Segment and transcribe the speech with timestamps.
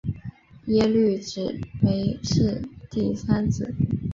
[0.65, 3.71] 耶律只没是第三子。